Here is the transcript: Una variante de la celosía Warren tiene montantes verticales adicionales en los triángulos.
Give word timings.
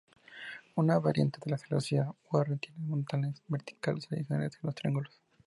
Una 0.73 0.97
variante 0.97 1.37
de 1.45 1.51
la 1.51 1.59
celosía 1.59 2.11
Warren 2.31 2.57
tiene 2.57 2.75
montantes 2.87 3.43
verticales 3.47 4.07
adicionales 4.11 4.55
en 4.55 4.61
los 4.63 4.73
triángulos. 4.73 5.21